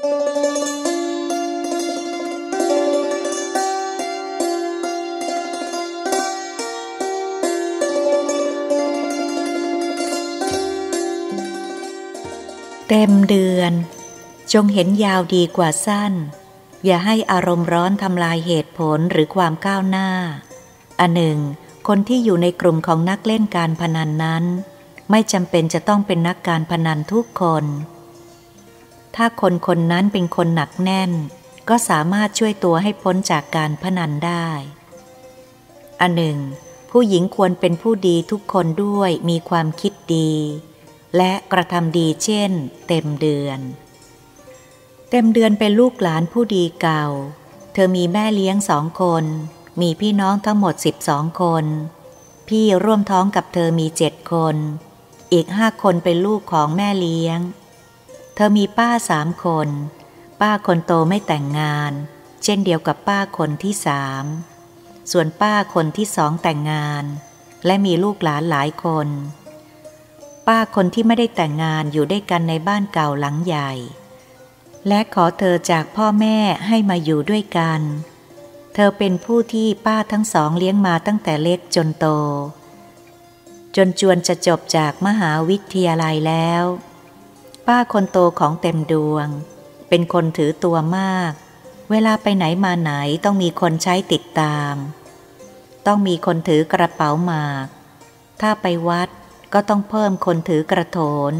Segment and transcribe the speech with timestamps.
[0.00, 0.06] เต็
[13.10, 13.72] มเดือน
[14.52, 16.12] จงเห็นยาวดีกว่าสั้น
[16.84, 20.08] อย่าให้อารมณ์ร้อนทำลายเหตุผลหรือความก้าวหน้า
[21.00, 21.38] อันหนึ่ง
[21.88, 24.44] คนที่อยู่ในกลุ่มของนักเล่นการพนันนั้น
[25.10, 27.64] ไม่จำเป็นจะต้องเป็นนักการพนันทุกคน
[29.16, 31.12] ถ้าคนคนนั้นเป็นคนหนักแน่น
[31.68, 34.48] ก็สามารถช่วยตัวให้พ้นจากการพนันได้
[36.00, 36.38] อันหนึ่ง
[36.90, 40.32] ผู้หญิงควรเป็นผู้ดีทุกคนด้วยมีความคิดดี
[41.16, 42.50] และกระทำดีเช่น
[42.88, 43.58] เต็มเดือน
[45.10, 47.04] เต็มเดือนเป็นลูกหลานผู้ดีเก่า
[47.72, 49.24] เธอมีแม่เลี้ยงสองคน
[49.80, 51.64] มีพี่น้องทั้งหมดสิบสองคน
[52.48, 54.56] พี่ร่วมท้องกับเธอมีเจ็ดคน
[55.32, 57.38] อีกห้าคนเป็นลูกของแม่เลี้ยง
[58.36, 59.68] ธอมีป้าสามคน
[60.40, 61.92] ป้าคนโตไม่แต่งงาน
[62.42, 64.24] เช่นเดียวกับป้าคนที่สาม
[65.10, 67.04] ส่วนป้าคนที่สองแต่งงาน
[67.66, 69.08] และมีลูกหลานหลายคน
[70.46, 73.72] ป้าคนที่ไม่ได้แต่งงานอยู่ด้วยกันในบ้านเก่าหลังใหญ่
[74.88, 77.80] และขอเธอจากพ่อแม่ให้มาอยู่ด้วยกัน
[78.74, 82.06] เธอเป็นผู้ที่ป้าทั้งสองเลี้ยงมาตั้งแต่เล็กจนโต
[83.76, 86.64] จนจวนจะจบจากมหาวิทยาลัยแล้ว
[87.74, 89.28] ป้าคนโตของเต็มดวง
[89.88, 91.32] เป็นคนถือตัวมาก
[91.90, 92.92] เวลาไปไหนมาไหน
[93.24, 94.74] ต้องมีคนใช้ติดตาม
[95.86, 97.66] ต้องมีคนถือกระเป๋าหมาก
[98.40, 99.08] ถ้าไปวัด
[99.52, 100.98] ก็ต้องเพิ่มคนถือกระโถ
[101.30, 101.32] น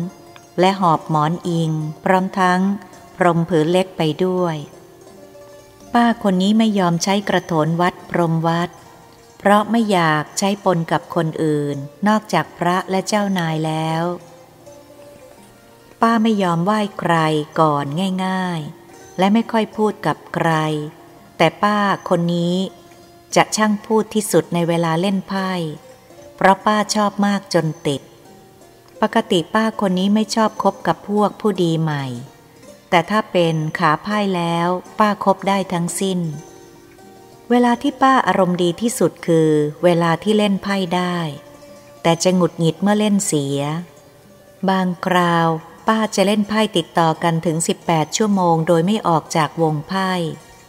[0.61, 1.71] และหอบหมอนอิง
[2.05, 2.61] พร้อมทั้ง
[3.17, 4.57] พรมผืนเล็กไปด้วย
[5.95, 8.71] ป้าคนนี้ไม่ยอมใช้กระโถนวัดพรมวัด
[9.39, 11.77] เพราะไม่อยากใช้ปนกับคนอื่น
[12.09, 14.05] นอกจากพระและเจ้านายแล้ว
[16.03, 17.15] ป้าไม่ยอมไหว้ใคร
[17.61, 17.87] ก่อน
[18.27, 20.51] ง่ายๆ และไม่ค่อยพูดกับใคร
[21.37, 22.57] แต่ป้าคนนี้
[23.37, 25.51] จะช่างพูดที่สุดในเวลาเล่นไพ่
[26.37, 28.03] เพราะป้าชอบมากจนติด
[29.01, 32.05] ปกติป้าคนนี้ไม่ชอบคบกับพวกผู้ดีใหม่
[32.91, 34.69] แต่ถ้าเป็นขาไพ่แล้ว
[34.99, 36.19] ป้าคบได้ทั้งสิ้น
[37.51, 39.49] เวลาที่ป้าอารมณ์ดีที่สุดคือ
[39.85, 41.19] เวลาที่เล่นไพ่ได้
[42.03, 43.61] แต่จะหงุดหงิดเมื่อเล่นเสีย
[44.69, 45.49] บางคราว
[45.93, 47.57] ป้าจะเล่นไพ่ติดต่อกันถึง
[47.87, 50.11] 18 ชั่วโมง โดยไม่ออกจากวงไพ่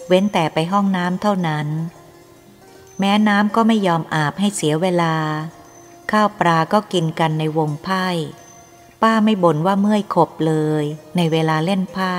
[0.07, 1.67] เว้นแต่ไปห้องน้ำเท่านั้น
[2.99, 5.15] แม้น้ำก็ไม่ยอมอาบให้เสียเวลา
[6.11, 8.07] ข้าวปลาก็กินกันในวงไพ่
[9.01, 10.83] ป้าไม่บ่นว่าเมื่อยขบเลย
[11.15, 12.17] ในเวลาเล่นไพ่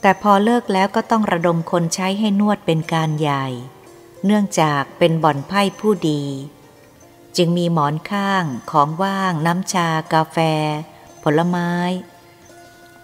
[0.00, 3.46] แต่พอเลิกแล้วก็ต้องระดมคนใช้ให้นวดเป็นการใหญ่
[4.24, 6.22] เนื่องจากเป็นบ่อนไพ่ผู้ดี
[7.36, 10.38] จึงมีหมอนข้างของว่างน้ำชากาแฟ
[11.24, 11.72] ผลไม้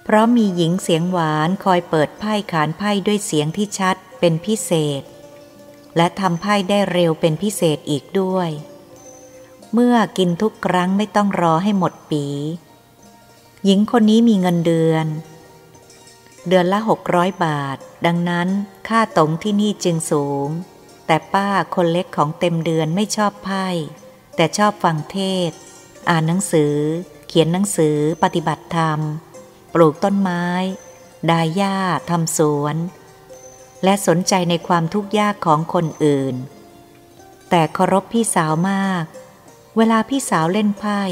[0.05, 4.71] เพราะมีหญิงเสียงหวานคอยเปิดไพ่ขานไพ่ด้วยเสียงที่ชัดเป็นพิเศ
[5.01, 5.03] ษ
[5.97, 8.51] และทำไพ่ได้เร็วเป็นพิเศษอีกด้วย
[9.73, 12.27] เมื่อกินทุกครั้งไม่ต้องรอให้หมดปี
[13.65, 15.07] หญิงคนนี้มีเงินเดือน
[16.49, 17.77] เดือนละหกร้อยบาท
[18.07, 18.49] ดังนั้น
[18.89, 20.49] ค่าตงที่นี่จึงสูง
[21.07, 23.67] แต่ป้าคนเล็กของเต็มเดือนไม่ชอบไพ่
[24.37, 25.19] แต่ชอบฟังเท
[25.49, 25.51] ศ
[26.09, 26.77] อ่านหนังสือ
[27.29, 29.01] เขียนหนังสือปฏิบัติธรรม
[29.75, 30.45] ปลูกต้นไม้
[31.31, 31.77] ดายหญ้า
[32.11, 32.77] ทำสวน
[33.85, 36.35] และสนใจในความทุกข์ยากของคนอื่น
[37.51, 39.05] แต่เคารพพี่สาวมาก
[39.77, 41.03] เวลาพี่สาวเล่นไพ่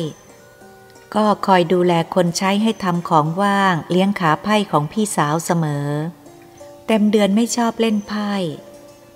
[1.15, 5.89] ก็คอยดูแลคนใช้ให้ทำของว่างเลี้ยงขาไพ่ของพี่สาวเสมอ
[6.87, 8.33] เต็มเดือนไม่ชอบเล่นไพ่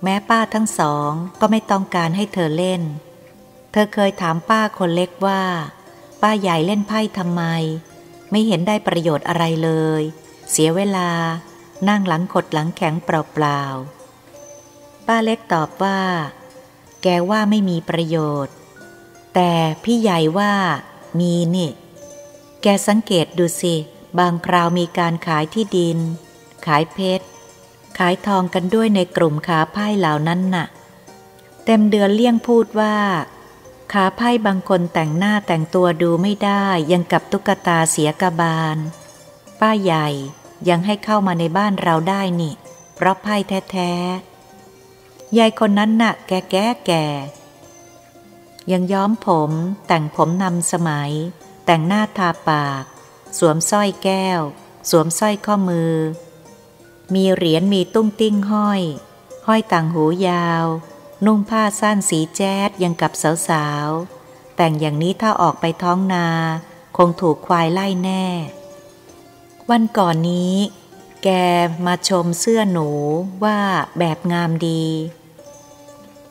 [0.03, 2.81] แม้ป้าทั้งสองก็ไม่ต้องการให้เธอเล่น
[3.71, 5.43] เธอเคยถามป้าคนเล็กว่า
[6.21, 7.43] ป้าใหญ่เล่นไพ่ทำไม
[8.31, 10.01] ไม่เห็นได้ประโยชน์อะไรเลย
[10.51, 11.09] เสียเวลา
[11.89, 15.99] นั่งหลังขดหลังแข็งเปล่าๆ ป้าเล็กตอบว่า
[17.03, 18.55] แกว่าไม่มีประโยชน์
[19.35, 20.53] แต่พี่ใหญ่ว่า
[21.19, 21.71] มีนี่
[22.61, 23.75] แกสังเกตดูสิ
[24.19, 25.97] บางคราวมีการขายที่ดิน
[26.65, 27.25] ขายเพชร
[27.97, 30.67] ขายทองกันด้วยในกลุ่มขาไพ่เหล่านั้นน่ะ
[31.65, 32.95] เต็มเดือนเลี่ยงพูดว่า
[33.91, 38.77] ขาไพ่บางคนแต่งหน้าแต่งตัวดูไม่ได้ยังกับตุ๊กตาเสียกบาล
[39.59, 40.07] ป้าใหญ่
[40.69, 42.53] ยังให้เข้ามาในบ้านเราได้นี่
[42.95, 43.35] เพราะไพ่
[43.71, 47.05] แท้ๆยายคนนั้นน่ะ แกแก่แก่
[48.71, 49.51] ยังย้อมผม
[49.87, 51.11] แต่งผมนำสมัย
[51.65, 52.83] แต่งหน้าทาปาก
[53.37, 54.41] สวมสร้อยแก้ว
[54.89, 55.93] สวมสร้อยข้อมือ
[57.13, 58.81] มีเหรียญมีตุ้งติ้งห้อย
[59.47, 60.65] ห้อยต่างหูยาว
[61.25, 63.13] นุ่งผ้าสั้นสีแจ๊ดยังกับ
[63.49, 66.27] สาวๆ แต่งอย่างนี้ถ้าออกไปท้องนา
[66.97, 68.25] คงถูกควายไล่แน่
[69.69, 70.55] วันก่อนนี้
[71.23, 71.29] แก
[71.85, 72.89] มาชมเสื้อหนู
[73.43, 73.59] ว่า
[73.99, 74.85] แบบงามดี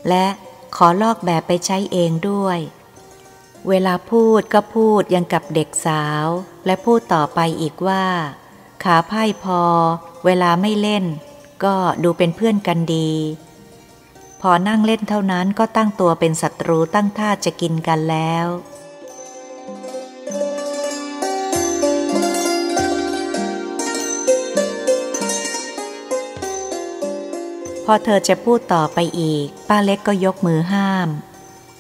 [0.09, 0.27] และ
[0.77, 2.59] ขอลอกแบบไปใช้เองด้วย
[3.69, 6.27] เวลาพูดก็พูดยังกับเด็กสาว
[6.67, 8.05] และพูดต่อไปอีกว่า
[8.85, 9.63] ขาไพ่พอ
[10.25, 11.05] เวลาไม่เล่น
[11.65, 13.11] ก็ดูเป็นเพื่อนกันดี
[14.45, 18.47] พอนั่งเล่นเท่านั้นก็ตั้งตัวเป็นศัตรูตั้งท่าจะกินกันแล้ว
[27.85, 31.09] พอเธอจะพูดต่อไปอีก ป้าเล็กก็ยกมือห้าม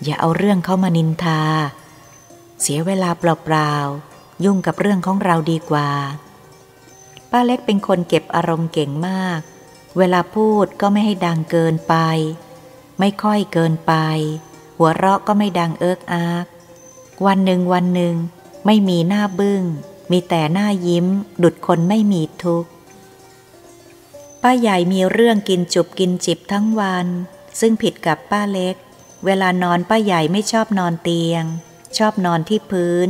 [0.04, 1.42] อย่าเอาเรื่องเข้ามานินทา
[2.60, 5.90] เสียเวลาเปล่าๆ ยุ่งกับเรื่องของเราดีกว่า
[7.30, 9.40] ป้าเล็กเป็นคนเก็บอารมณ์เก่งมาก
[9.98, 11.94] เวลาพูดก็ไม่ให้ดังเกินไป
[13.00, 13.92] ไม่ค่อยเกินไป
[14.78, 16.46] หัวเราะก็ไม่ดังเอิกอาก
[17.26, 18.14] วันหนึ่งวันหนึ่ง
[18.66, 19.62] ไม่มีหน้าบึง้ง
[20.10, 21.06] มีแต่หน้ายิ้ม
[21.42, 22.70] ดุดคนไม่มีทุกข์
[24.42, 27.06] ป้าใหญ่มีเรื่องกินจุบกินจิบทั้งวัน
[27.60, 28.76] ซึ่งผิดกับป้าเล็ก
[29.24, 31.44] เวลานอนป้าใหญ่ไม่ชอบนอนเตียง
[31.98, 33.08] ชอบนอนที่พื้น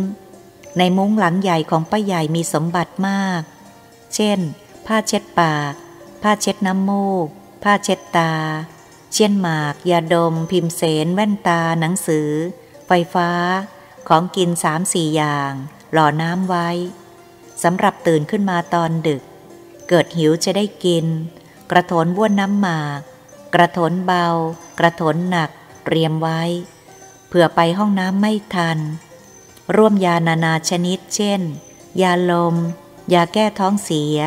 [0.78, 3.42] ในมุ้งหลังใหญ่ของป้าใหญ่มีสมบัติมาก
[4.14, 4.38] เช่น
[4.86, 5.72] ผ้าเช็ดปาก
[6.22, 7.26] ผ้าเช็ดน้ำมูก
[7.62, 8.32] ผ้าเช็ดตา
[9.14, 12.30] เช่นหมาก ยาดม พิมเสน แว่นตา หนังสือ
[12.86, 13.30] ไฟฟ้า
[14.08, 15.52] ของกินสามสี่อย่าง
[15.92, 16.68] หล่อน้ำไว้
[17.62, 19.22] สำหรับตื่นขึ้นมาตอนดึก
[19.88, 21.06] เกิดหิวจะได้กิน
[21.70, 23.00] กระโถนบ้วนน้ำหมาก
[23.54, 24.26] กระโถนเบา
[24.78, 25.50] กระโถนหนัก
[25.84, 26.42] เตรียมไว้
[27.28, 28.78] เผื่อไปห้องน้ำไม่ทัน
[29.76, 31.40] ร่วมยานานาชนิด เช่น
[32.02, 32.56] ยาลม
[33.14, 34.18] ยาแก้ท้องเสีย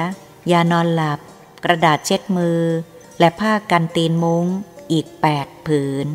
[0.52, 1.20] ยานอนหลับ
[1.64, 2.62] กระดาษเช็ดมือ
[3.20, 4.46] และผ้ากันตีนมุ้ง
[4.92, 6.08] อีกแปดผืน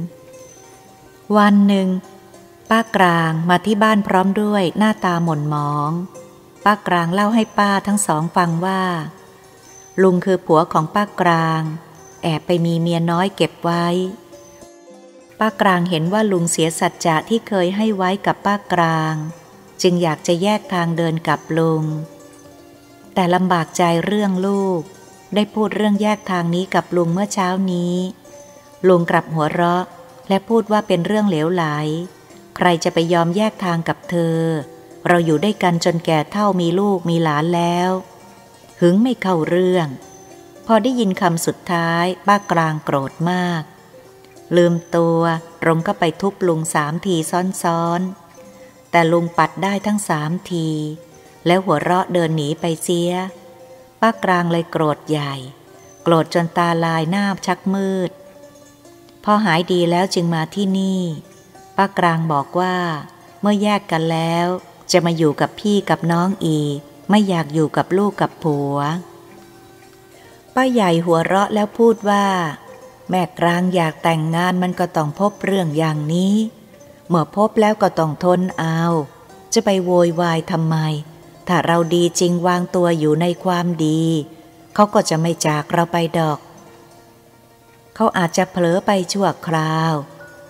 [1.37, 1.89] วันหนึ่ง
[2.71, 5.91] ป้ากลางมาที่บ้านพร้อมด้วยหน้าตาหม่นหมอง
[6.65, 8.83] ป้ากลางเล่าให้ป้าทั้งสองฟังว่า
[10.03, 11.63] ลุงคือผัวของป้ากลาง
[12.23, 13.87] แอบไปมีเมียน้อยเก็บไว้
[15.39, 19.15] ป้ากลางเห็นว่าลุงเสียสัจจะที่เคยให้ไว้กับป้ากลาง
[19.83, 21.85] จึงอยากจะแยกทางเดินกับลุง
[23.15, 24.81] แต่ลำบากใจเรื่องลูก
[25.35, 27.95] ได้พูดเรื่องแยกทางนี้กับลุงเมื่อเช้านี้
[28.87, 29.85] ลุงกลับหัวเราะ
[30.29, 31.65] และพูดว่าเป็นเรื่องเหลวไหล
[32.57, 34.39] ใครจะไปยอมแยกทางกับเธอ
[35.09, 37.91] เราอยู่ด้วยกันจนแก่เท่ามีลูกมีหลานแล้ว
[38.81, 39.87] หึงไม่เข้าเรื่อง
[40.67, 43.63] พอได้ยินคำสุดท้ายป้ากลางโกรธมาก
[44.57, 45.21] ลืมตัว
[45.63, 47.17] ตรงก็ไปทุบลุงสามที
[47.63, 50.69] ซ้อนๆ แต่ลุงปัดได้ทั้งสามที
[51.47, 53.13] แล้วหัวเราะเดินหนีไปเสีย
[54.01, 55.35] ป้ากลางเลยโกรธใหญ่
[56.03, 58.11] โกรธจนตาลายหน้าชักมืด
[59.33, 61.01] อหายดีแล้วจึงมาที่นี่
[61.77, 62.77] ป้ากลางบอกว่า
[63.41, 64.47] เมื่อแยกกันแล้ว
[64.91, 66.77] จะมาอยู่กับพี่กับน้องอีก
[67.11, 68.77] ไม่อยากอยู่กับลูกกับผัว
[70.55, 72.27] ป้าใหญ่หัวเราะแล้วพูดว่า
[73.11, 76.35] แม่กลางอยากแต่งงานมันก็ต้องพบเรื่องอย่างนี้
[77.09, 78.81] เมื่อพบแล้วก็ต้องทนเอา
[79.53, 80.77] จะไปโวยวายทำไม
[81.49, 84.03] ถ้าเราดีจริงวางตัวอยู่ในความดี
[84.75, 86.39] เขาก็จะไม่จากเราไปดอก
[88.01, 89.95] เขาอาจจะเผลอไปชั่วคราว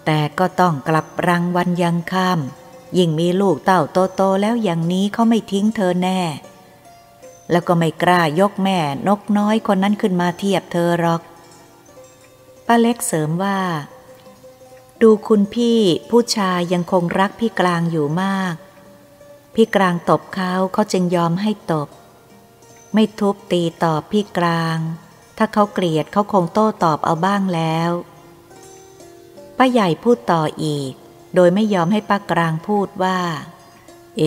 [0.06, 3.80] แต่ก็ต้องกลับรังวันยังค่ำยิ่งมีลูกเต่า
[4.16, 6.20] โตๆแล้วอย่างนี้เขาไม่ทิ้งเธอแน่
[7.50, 11.22] แล้วก็ไม่กล้ายกแม่นกน้อยคนนั้นขึ้นมาเทียบเธอหรอก
[12.66, 13.58] ป้าเล็กเสริมว่า
[15.02, 18.54] ดูคุณพี่ผู้ชายยังคงรักพี่กลางอยู่มาก
[19.54, 21.88] พี่กลางตบเขาเขาจึงยอมให้ตบ
[22.94, 24.78] ไม่ทุบตีตอบพี่กลาง
[25.38, 27.90] ถ้าเขาเกลียดเขาคงโต้ตอบเอาบ้างแล้ว
[29.58, 30.92] ป้าใหญ่พูดต่ออีก
[31.34, 33.18] โดยไม่ยอมให้ป้ากลางพูดว่า
[34.18, 34.22] เอ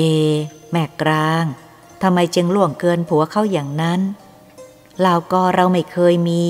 [0.71, 1.45] แม่กลาง
[2.01, 4.01] ทำไมจึงล่วงเกินผัวเขาอย่างนั้น
[5.05, 6.43] ลาวก็เราไม่เคยมี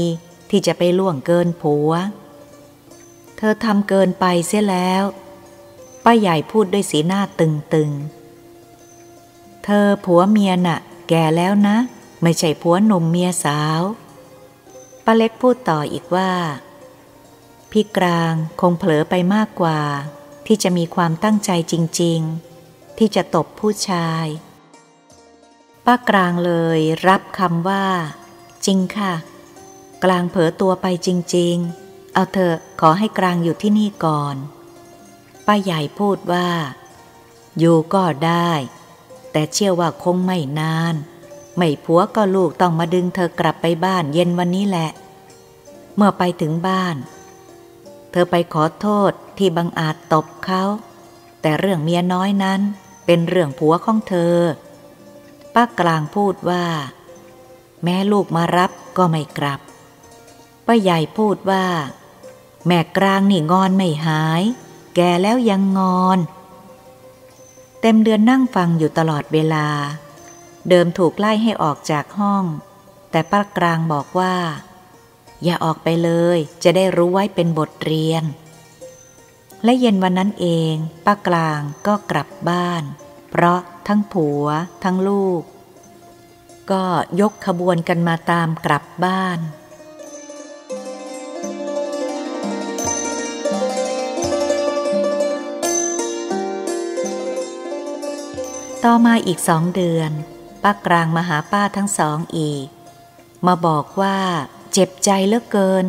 [0.50, 1.92] ที่จะไปล่วงเกินผัว
[3.38, 5.04] เธอทำเกินไปเสียแล้ว
[6.04, 11.78] ป้าใหญ่พูดด้วยสีหน้าตึงๆ เธอผัวเมียน่ะ แก่แล้วนะ
[12.24, 13.82] ไม่ใช่ผัวหนุ่มเมียสาว
[15.14, 16.34] ป้าเล็กพูดต่ออีกว่า
[17.72, 19.82] พี่กลางคงเผลอไปมากกว่า
[20.46, 22.20] ที่จะมีความตั้งใจจริง
[22.60, 24.26] ๆ ที่จะตบผู้ชาย
[25.86, 27.86] ป้ากลางเลยรับคำว่า
[28.66, 29.14] จริงค่ะ
[30.04, 34.36] กลางเผลอตัวไปจริง ๆ เอาเถอะขอให้กลางอยู่ที่นี่ก่อน
[35.46, 36.50] ป้าใหญ่พูดว่า
[37.60, 38.52] อยู่ก็ได้
[39.32, 40.96] แต่เชื่อว่าคงไม่นาน
[41.64, 44.90] ไม่ผัวก็ลูกต้องมาดึงเธอกลับไปบ้านเย็นวันนี้แหละ
[45.96, 46.96] เมื่อไปถึงบ้าน
[48.12, 50.64] เธอไปขอโทษที่บังอาจตบเขา
[51.42, 52.62] แต่เรื่องเมียน้อยนั้น
[53.06, 54.36] เป็นเรื่องผัวของเธอ
[55.54, 56.66] ป้ากลางพูดว่า
[57.84, 59.60] แม่ลูกมารับก็ไม่กลับ
[60.68, 61.66] ป้าใหญ่พูดว่า
[62.68, 64.44] แม่กลางนี่งอนไม่หาย
[64.96, 66.20] แกแล้วยังงอน
[67.82, 69.68] เต็มเดือนนั่งฟังอยู่ตลอดเวลา
[70.70, 72.46] เดิมถูกไล่ให้ออกจากห้อง
[73.12, 74.36] แต่ป้ากลางบอกว่า
[75.44, 78.24] อย่าออกไปเลย จะได้รู้ไว้เป็นบทเรียน
[79.64, 80.74] และเย็นวันนั้นเอง
[81.06, 82.84] ป้ากลางก็กลับบ้าน
[83.30, 84.46] เพราะทั้งผัว
[84.84, 85.42] ทั้งลูก
[86.72, 86.84] ก็
[87.22, 89.40] ยกขบวนกันมาตามกลับบ้าน
[98.84, 100.12] ต่อมาอีกสองเดือน
[100.64, 102.68] ป้ากลางมาหาป้าทั้งสองอีก
[103.46, 104.18] มาบอกว่า
[104.74, 105.86] เจ็บใจเหลือเกิน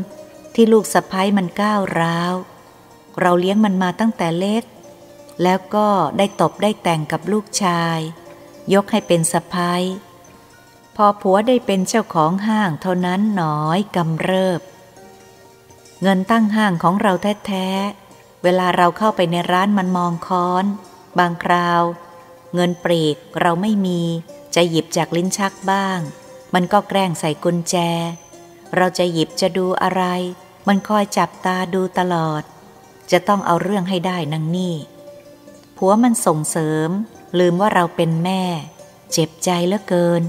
[0.55, 2.35] ที่ลูกสะพ้ยมันก้าวร้าว
[3.21, 4.65] เราเลี้ยงมันมาตั้งแต่เล็ก
[5.43, 5.89] แล้วก็
[6.19, 7.99] ได้ตบได้แต่งกับลูกชาย
[8.75, 9.83] ยกให้เป็นสะพ้ย
[10.97, 14.61] พอผัวได้เป็นเจ้าของห้างเท่านั้นหน้อยกำเริบ
[16.03, 17.13] เงินตั้งห้างของเรา
[17.47, 20.65] แท้ๆ เวลาเราเข้าไปในร้านมันมองค้อน
[21.19, 21.83] บางคราว
[22.55, 24.03] เงินปรีกเราไม่มี
[24.55, 25.99] จะหยิบจากลิ้นชักบ้าง
[26.55, 27.77] มันก็แกล้งใส่กุญแจ
[28.77, 30.03] เราจะหยิบจะดูอะไร
[30.69, 32.43] มันคอยจับตาดูตลอด
[33.11, 34.75] จะต้องเอาเรื่องให้ได้นังนี่
[35.77, 36.91] ผัวมันส่งเสริม
[37.39, 38.43] ลืมว่าเราเป็นแม่
[39.13, 40.23] เจ็บใจเหลือเกิน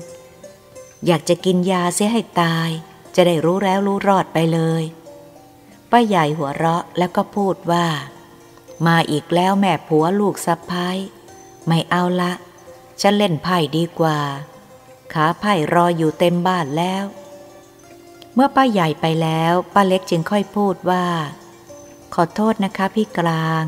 [1.05, 2.69] อยากจะกินยาเสียให้ตาย
[3.15, 4.83] จะได้รู้แล้วรู้รอดไปเลย
[5.91, 7.87] ป้าใหญ่หัวเราะแล้วก็พูดว่า
[8.87, 10.97] มาอีกแล้วแม่ผัวลูกสะพ้าย
[11.67, 12.33] ไม่เอาละ
[13.01, 14.19] ฉันเล่นไพ่ดีกว่า
[15.13, 17.05] ขาไพ่รออยู่เต็มบ้านแล้ว
[18.33, 21.05] เมื่อป้าใหญ่ไปแล้วป้าเล็กจึงค่อยพูดว่า
[22.13, 23.63] ขอโทษนะคะพี่กลาง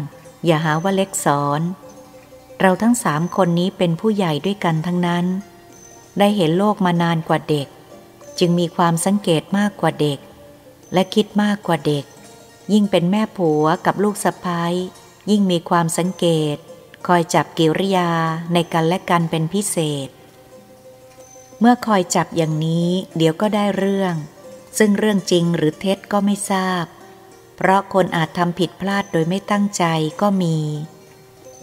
[0.45, 1.61] อย่าหาว่าเล็กสอน
[2.59, 5.25] เราทั้งสามคนนี้เป็นผู้ใหญ่ด้วยกันทั้งนั้น
[6.19, 7.67] ได้เห็นโลกมานานกว่าเด็ก
[8.39, 10.19] จึงมีความสังเกตมากกว่าเด็ก
[10.93, 12.05] และคิดมากกว่าเด็ก
[12.73, 14.73] ยิ่งเป็นแม่ผัวกับลูกสะพ้าย
[15.29, 16.57] ยิ่งมีความสังเกต
[17.07, 18.09] คอยจับกิริยา
[18.53, 20.09] ในกันและกันเป็นพิเศษ
[21.59, 24.15] เมื่อคอยจับอย่างนี้เดี๋ยวก็ได้เรื่อง
[24.77, 26.85] ซึ่งเรื่องจริงหรือเท็จก็ไม่ทราบ
[27.55, 29.83] เพราะคนอาจทำผิดพลาดโดยไม่ตั้งใจ
[30.21, 30.57] ก็มี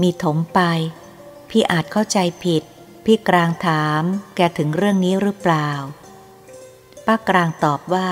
[0.02, 0.60] มีถมไป
[1.50, 2.62] พี่อาจเข้าใจผิด
[3.04, 4.02] พี่กลางถาม
[4.36, 5.68] แกถึงเรื่องนี้หรือเปล่า
[7.06, 8.10] ป้ากลางตอบว่า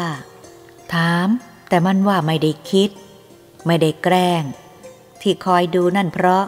[0.95, 1.29] ถาม
[1.69, 2.91] แต่มันว่าไม่ได้คิด
[3.67, 4.43] ไม่ได้แกล้ง
[5.21, 6.45] ที่คอยดูนั่นเพราะ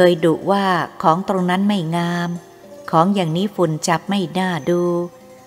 [0.00, 0.66] เคยดุว่า
[1.02, 2.30] ของตรงนั้นไม่งาม
[2.90, 4.82] ของอย่างนี้ฝุ่นจับไม่น่าดู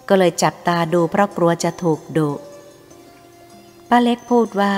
[0.10, 2.32] ก็เลยจับตาดูเพราะกลัวจะถูกดุ
[3.90, 4.76] ป้าเล็กพูดว่า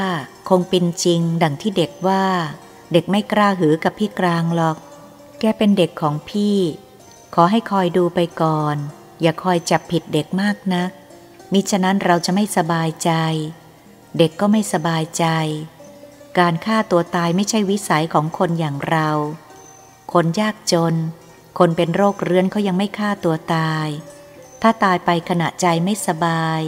[0.49, 2.23] คงเป็นจริงดังที่เด็กว่า
[2.91, 4.77] เด็กไม่กล้าหือกับพี่กลางหรอก
[5.39, 6.57] แกเป็นเด็กของพี่
[7.35, 8.75] ขอให้คอยดูไปก่อน
[9.21, 10.91] อย่าคอยจับผิดเด็กมากนะัก
[11.51, 13.11] มิฉะนั้นเราจะไม่สบายใจ
[14.17, 15.25] เด็กก็ไม่สบายใจ
[16.39, 19.09] การฆ่าตัวตายไม่ใช่วิสัยของคนอย่างเรา
[20.13, 20.95] คนยากจน
[21.59, 23.87] คนเป็นโรคเรื้อนเขายังไม่ฆ่าตัวตาย
[24.61, 26.61] ถ้าตายไปขณะใจไม่สบาย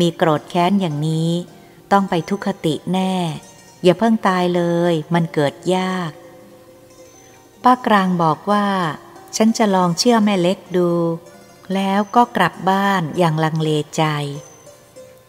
[0.00, 1.30] มีโกรธแค้นอย่างนี้
[1.92, 3.14] ต้องไปทุกขติแน่
[3.82, 6.10] อย่าเพิ่งตายเลย มันเกิดยาก
[7.64, 8.66] ป้ากลางบอกว่า
[9.36, 10.90] ฉันจะลองเชื่อแม่เล็กดู
[11.74, 14.04] แล้วก็กลับบ้านอย่างลังเลใจ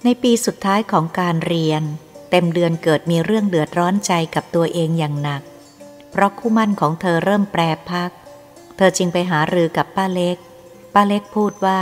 [0.03, 1.83] ในปีสุดท้ายของการเรียน
[2.29, 5.41] เต็มเดือนเกิดมีเรื่องเดือดร้อนใจกับตัวเองอย่างหนัก
[6.13, 8.11] เพราะคู่มั่นของเธอเริ่มแปรพัก
[8.77, 10.37] เธอจึงไปหารือกับป้าเล็ก
[10.93, 11.81] ป้าเล็กพูดว่า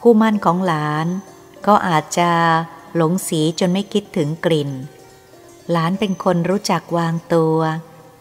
[0.00, 1.06] คู่มั่นของหลาน
[1.66, 2.30] ก็อาจจะ
[2.96, 4.70] หลงสีจนไม่คิดถึงกลิ่น
[5.70, 7.58] หลานเป็นคนรู้จักวางตัว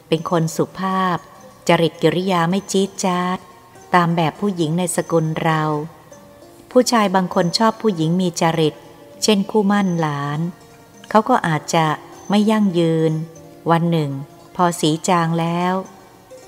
[0.08, 1.18] เป็นคนสุภาพ
[1.68, 3.40] จริตกิริยาไม่จี๊ดจ๊าด
[3.96, 5.62] ตามแบบผู้หญิงในสกุลเรา
[6.72, 8.76] ผู้ชายบางคนชอบผู้หญิงมีจริต
[9.24, 10.40] เช่นคู่มั่นหลาน
[11.10, 11.86] เขาก็อาจจะ
[12.30, 13.12] ไม่ยั่งยืน
[13.72, 14.12] วันหนึ่ง
[14.60, 15.74] พอสีจางแล้ว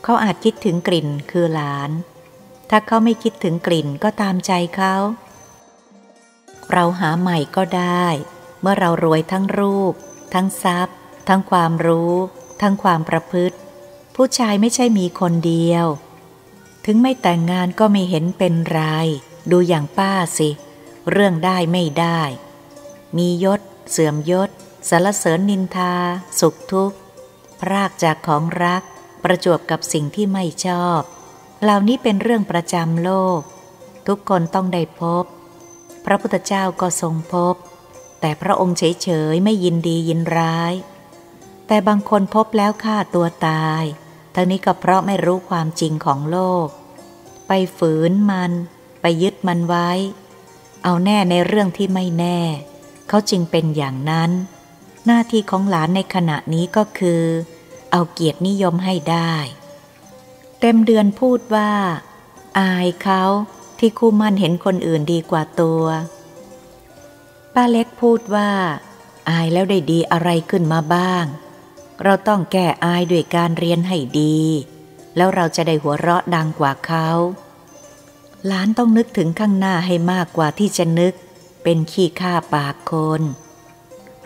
[0.03, 1.91] เขาอาจคิดถึงกลิ่นคือหลาน
[2.69, 4.95] ถ้าเขาไม่คิดถึงกลิ่นก็ตามใจเขา
[6.71, 8.05] เราหาใหม่ก็ได้
[8.61, 9.93] เมื่อเรารวยทั้งรูป
[10.33, 10.95] ทั้งทรัพย์
[11.27, 12.13] ทั้งความรู้
[12.61, 13.57] ทั้งความประพฤติ
[14.15, 15.85] ผู้ชายไม่ใช่มีคนเดียว
[16.85, 18.81] ถึงไม่แต่งงานก็ไม่เห็นเป็นไร
[19.51, 20.49] ดูอย่างป้าสิ
[21.11, 22.21] เรื่องได้ไม่ได้
[23.17, 23.61] มียศ
[23.91, 24.49] เสื่อมยศ
[24.89, 25.93] สารเสริญนินทา
[26.39, 26.97] สุขทุกข์
[27.61, 28.83] พรากจากของรัก
[29.23, 31.01] ประจวบกับสิ่งที่ไม่ชอบ
[31.63, 33.39] เหล่านี้เป็นเรื่องประจำโลก
[34.07, 35.23] ทุกคนต้องได้พบ
[36.05, 37.55] พระพุทธเจ้าก็ทรงพบ
[38.21, 40.73] แต่พระองค์เฉยๆไม่ยินดียินร้าย
[41.67, 43.83] แต่บางคนพบแล้วฆ่าตัวตาย
[44.35, 46.67] ทั้งนี้ก็เพราะไม่รู้ความจริงของโลก
[47.47, 48.51] ไปฝืนมัน
[49.01, 49.89] ไปยึดมันไว้
[50.83, 52.41] เอาแน่ในเรื่องที่ไม่แน่
[53.07, 54.31] เขาจึงเป็นอย่างนั้น
[55.11, 57.23] หน้าที่ของหลานในขณะนี้ก็คือ
[57.91, 59.33] เอาเกียรตินิยมให้ได้
[60.59, 61.71] เต็มเดือนพูดว่า
[62.59, 63.23] อายเขา
[63.79, 65.83] ที่คู่มั่นเห็นคนอื่นดีกว่าตัว
[67.53, 68.51] ป้าเล็กพูดว่า
[69.29, 71.25] อายแล้วได้ดีอะไรขึ้นมาบ้าง
[72.03, 74.37] เราต้องแก้อายด้วยการเรียนให้ดี
[75.15, 77.09] แล้วเราจะได้หัวเราะดังกว่าเขา
[78.45, 81.13] หลานต้องนึกถึงข้างหน้าให้มากกว่าที่จะนึก
[81.63, 83.23] เป็นขี้ข้าปากคน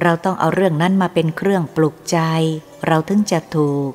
[0.02, 2.20] เราต้องเอาเรื่องนั้นมาเป็นเครื่องปลุกใจ
[2.88, 3.92] เราถึงจะถูก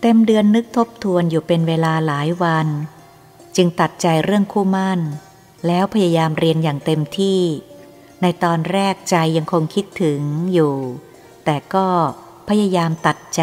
[0.00, 2.68] เต็มเดือนนึกทบทวนอยู่เป็นเวลาหลายวัน
[3.56, 5.00] จึงตัดใจเรื่องคู่มั่น
[5.66, 7.40] แล้วพยายามเรียนอย่างเต็มที่
[8.22, 10.20] ในตอนแรกใจยังคงคิดถึง
[10.52, 10.74] อยู่
[11.44, 11.86] แต่ก็
[12.48, 13.42] พยายามตัดใจ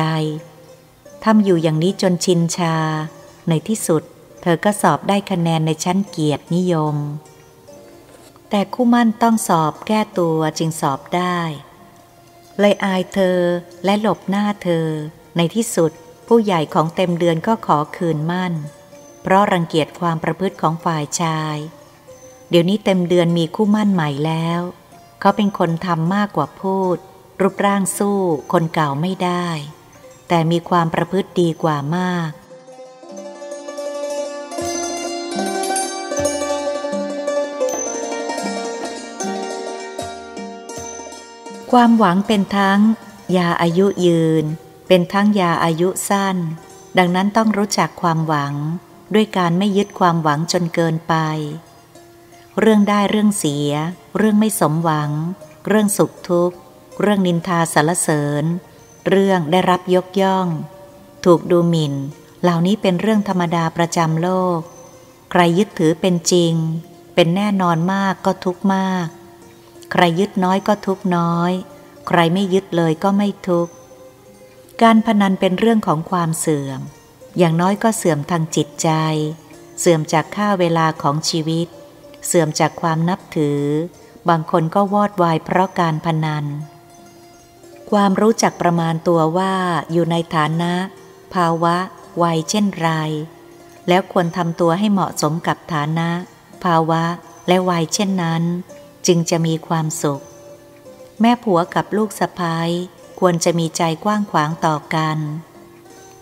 [1.23, 2.75] ทำอยู่อย่างนี้จนชินชา
[3.49, 4.03] ในที่สุด
[4.41, 6.95] เธอก็สอบได้คะแนนในชั้นเกียรตินิยม
[8.55, 11.39] แต่คู่มั่นต้องสอบแก้ตัวจึงสอบได้
[12.59, 13.39] เลยอายเธอ
[13.85, 14.87] และหลบหน้าเธอ
[15.37, 15.91] ในที่สุด
[16.27, 18.53] ผู้ใหญ่ของเต็มเดือนก็ขอคืนมั่น
[19.21, 21.57] เพราะรังเกียจความประพฤติของฝ่ายชาย
[22.49, 24.61] เดี๋ยวนี้เต็มเดือนมีคู่มั่นใหม่แล้ว
[25.19, 26.97] เขาเป็นคนทำมากกว่าพูด
[27.41, 28.19] รูปร่างสู้
[28.51, 29.47] คนเก่าไม่ได้
[30.27, 32.31] แต่มีความประพฤติดีกว่ามาก
[41.77, 42.79] ความหวังเป็นทั้ง
[43.37, 44.45] ยาอายุยืน
[44.87, 46.37] เป็นทั้งยาอายุสั้น
[46.97, 48.53] ดังนั้นต้องรู้จักความหวัง
[49.13, 51.15] ด้วยการไม่ยึดความหวังจนเกินไป
[52.59, 53.71] เรื่องได้เรื่องเสีย
[54.17, 55.11] เรื่องไม่สมหวัง
[55.67, 56.57] เรื่องสุขทุกข์
[57.01, 58.43] เรื่องนินทาสารเสริญ
[59.07, 60.47] เรื่องได้รับยกย่อง
[61.25, 61.93] ถูกดูหมิน่น
[62.41, 64.59] เหล่านี้เป็นเรื่องธรรมดาประจำโลก
[65.31, 66.53] ใครยึดถือเป็นจริง
[67.15, 69.07] เป็นแน่นอนมากก็ทุกมาก
[69.93, 71.51] ใครยึดน้อยก็ทุกน้อย
[72.07, 73.67] ใครไม่ยึดเลยก็ไม่ทุก
[74.81, 76.79] การพนันเป็นเรื่องของความเสื่อม
[77.37, 78.89] อย่างน้อยก็เสื่อมทางจิตใจ
[79.79, 81.67] เสื่อมจากค่าเวลาของชีวิต
[82.27, 83.61] เสื่อมจากความนับถือ
[84.29, 86.45] บางคนก็วอดวายเพราะการพนัน
[87.91, 89.53] ความรู้จักประมาณตัวว่า
[89.91, 90.73] อยู่ในฐานะ
[91.33, 91.75] ภาวะ
[92.23, 92.89] วัยเช่นไร
[93.87, 96.09] แล้วควรทำตัวให้เหมาะสมกับฐานะ
[96.63, 97.03] ภาวะ
[97.47, 98.43] และวัยเช่นนั้น
[99.07, 100.23] จึงจะมีความสุข
[101.21, 102.69] แม่ผัวกับลูกสะพ้าย
[103.19, 105.17] ควรจะมีใจกว้างขวางต่อกัน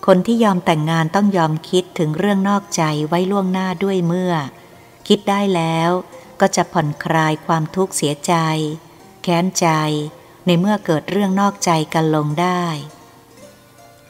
[0.05, 4.33] คนที่ยอมแต่งงานต้องยอมคิดถึงเรื่องนอกใจไว้ล่วงหน้าด้วยเมื่อ
[5.07, 5.89] คิดได้แล้ว
[6.39, 8.33] ก็จะผ่อนคลายความทุกข์เสียใจ
[9.23, 9.67] แค้นใจ
[10.45, 12.63] ในเมื่อเกิดเรื่องนอกใจกันลงได้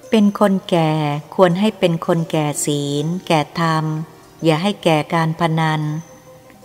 [0.10, 0.92] เป็นคนแก่
[1.36, 3.86] ควรให้เป็นคนแก่ศีล แก่ธรรม
[4.44, 5.82] อย่าให้แก่การพนัน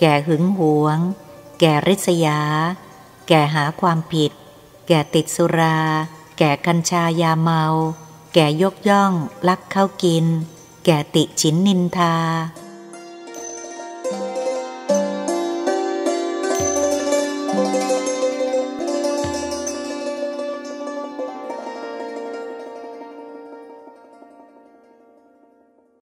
[0.00, 0.98] แก่หึงหวง
[1.60, 2.40] แก่ริษยา
[3.28, 4.32] แก่หาความผิด
[4.88, 5.78] แก่ติดสุรา
[6.38, 7.64] แก่กัญชายาเมา
[8.34, 9.12] แก่ยกย่อง
[9.48, 10.24] ลักเข้ากิน
[10.84, 12.16] แก่ติฉินนินทา